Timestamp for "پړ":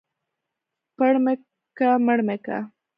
0.97-1.13